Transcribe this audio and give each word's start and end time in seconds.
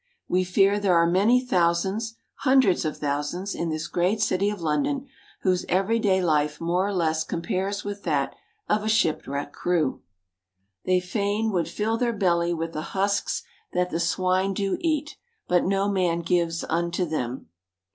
We 0.27 0.43
fear 0.43 0.79
there 0.79 0.95
are 0.97 1.05
many 1.05 1.39
thousands, 1.45 2.15
hundreds 2.37 2.85
of 2.85 2.97
thousands, 2.97 3.53
in 3.53 3.69
this 3.69 3.85
great 3.87 4.19
city 4.19 4.49
of 4.49 4.59
London, 4.59 5.05
whose 5.43 5.63
everyday 5.69 6.23
life 6.23 6.59
more 6.59 6.87
or 6.87 6.93
less 6.95 7.23
compares 7.23 7.83
with 7.83 8.01
that 8.01 8.33
of 8.67 8.81
a 8.83 8.89
shipwrecked 8.89 9.53
crew. 9.53 10.01
They 10.85 11.01
"fain 11.01 11.51
would 11.51 11.67
fill 11.69 11.97
their 11.99 12.13
belly 12.13 12.51
with 12.51 12.73
the 12.73 12.81
husks 12.97 13.43
that 13.73 13.91
the 13.91 13.99
swine 13.99 14.55
do 14.55 14.75
eat, 14.79 15.17
but 15.47 15.65
no 15.65 15.87
man 15.87 16.21
gives 16.21 16.63
unto 16.63 17.05
them." 17.05 17.49